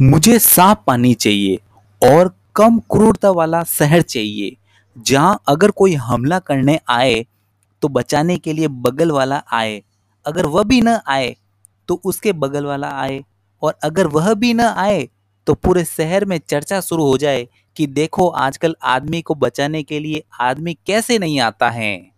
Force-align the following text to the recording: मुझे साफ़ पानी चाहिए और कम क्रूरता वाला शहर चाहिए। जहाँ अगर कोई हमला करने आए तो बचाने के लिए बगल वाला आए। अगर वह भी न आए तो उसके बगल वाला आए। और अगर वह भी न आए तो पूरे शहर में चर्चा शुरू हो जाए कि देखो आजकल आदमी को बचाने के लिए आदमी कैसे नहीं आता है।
मुझे 0.00 0.38
साफ़ 0.38 0.78
पानी 0.86 1.12
चाहिए 1.14 1.58
और 2.02 2.34
कम 2.56 2.78
क्रूरता 2.90 3.30
वाला 3.30 3.62
शहर 3.64 4.02
चाहिए। 4.02 4.56
जहाँ 4.96 5.40
अगर 5.48 5.70
कोई 5.70 5.94
हमला 5.94 6.38
करने 6.38 6.78
आए 6.88 7.24
तो 7.82 7.88
बचाने 7.88 8.36
के 8.38 8.52
लिए 8.52 8.68
बगल 8.68 9.10
वाला 9.10 9.42
आए। 9.52 9.82
अगर 10.26 10.46
वह 10.46 10.62
भी 10.62 10.80
न 10.80 10.98
आए 11.08 11.34
तो 11.88 12.00
उसके 12.04 12.32
बगल 12.34 12.64
वाला 12.64 12.90
आए। 12.92 13.22
और 13.62 13.74
अगर 13.84 14.06
वह 14.06 14.32
भी 14.34 14.52
न 14.54 14.60
आए 14.60 15.08
तो 15.46 15.54
पूरे 15.54 15.84
शहर 15.84 16.24
में 16.24 16.38
चर्चा 16.48 16.80
शुरू 16.80 17.06
हो 17.06 17.16
जाए 17.18 17.46
कि 17.76 17.86
देखो 17.86 18.28
आजकल 18.28 18.74
आदमी 18.84 19.20
को 19.22 19.34
बचाने 19.34 19.82
के 19.82 20.00
लिए 20.00 20.22
आदमी 20.40 20.74
कैसे 20.86 21.18
नहीं 21.18 21.40
आता 21.40 21.70
है। 21.70 22.15